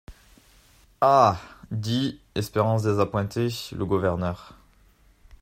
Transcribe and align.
Ah! 0.99 1.39
dit 1.69 2.19
Espérance 2.33 2.81
désappointé, 2.81 3.49
le 3.73 3.85
gouverneur. 3.85 4.55